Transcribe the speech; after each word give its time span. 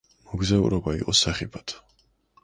მოგზაურობა 0.29 0.93
იყო 1.01 1.13
სახიფათო. 1.19 1.83